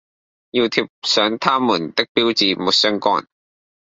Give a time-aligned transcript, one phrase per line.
[0.49, 3.27] 要貼上它們的標誌沒相干